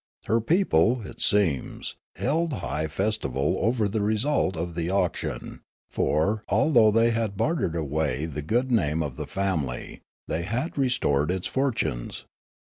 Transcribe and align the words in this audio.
Her 0.25 0.41
people, 0.41 1.03
it 1.05 1.21
seems, 1.21 1.95
held 2.15 2.53
high 2.53 2.87
festival 2.87 3.57
over 3.59 3.87
the 3.87 4.01
result 4.01 4.57
of 4.57 4.73
the 4.73 4.89
auction; 4.89 5.61
for, 5.91 6.43
although 6.49 6.89
they 6.89 7.11
had 7.11 7.37
bartered 7.37 7.75
away 7.75 8.25
the 8.25 8.41
good 8.41 8.71
name 8.71 9.03
of 9.03 9.15
the 9.15 9.27
family, 9.27 10.01
they 10.27 10.41
had 10.41 10.75
restored 10.75 11.29
its 11.29 11.45
for 11.45 11.71
tunes. 11.71 12.25